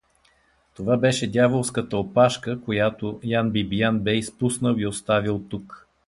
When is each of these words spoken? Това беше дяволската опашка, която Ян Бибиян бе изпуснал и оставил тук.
Това 0.75 0.97
беше 0.97 1.27
дяволската 1.31 1.97
опашка, 1.97 2.61
която 2.61 3.19
Ян 3.23 3.51
Бибиян 3.51 3.99
бе 3.99 4.15
изпуснал 4.15 4.75
и 4.77 4.87
оставил 4.87 5.39
тук. 5.49 5.87